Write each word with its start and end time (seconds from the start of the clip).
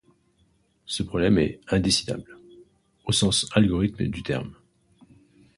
Ce 0.87 1.03
problème 1.03 1.37
est 1.37 1.59
indécidable, 1.67 2.39
au 3.05 3.11
sens 3.11 3.47
algorithmique 3.51 4.09
du 4.09 4.23
terme. 4.23 4.55